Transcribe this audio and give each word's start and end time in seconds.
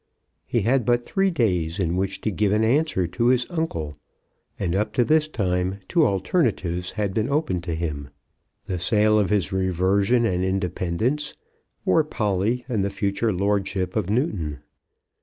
He 0.47 0.61
had 0.61 0.83
but 0.83 1.05
three 1.05 1.29
days 1.29 1.77
in 1.77 1.95
which 1.95 2.21
to 2.21 2.31
give 2.31 2.51
an 2.53 2.63
answer 2.63 3.05
to 3.05 3.27
his 3.27 3.45
uncle, 3.51 3.97
and 4.57 4.73
up 4.73 4.93
to 4.93 5.03
this 5.05 5.27
time 5.27 5.79
two 5.87 6.07
alternatives 6.07 6.93
had 6.93 7.13
been 7.13 7.29
open 7.29 7.61
to 7.61 7.75
him, 7.75 8.09
the 8.65 8.79
sale 8.79 9.19
of 9.19 9.29
his 9.29 9.51
reversion 9.51 10.25
and 10.25 10.43
independence, 10.43 11.35
or 11.85 12.03
Polly 12.03 12.65
and 12.67 12.83
the 12.83 12.89
future 12.89 13.31
lordship 13.31 13.95
of 13.95 14.09
Newton. 14.09 14.63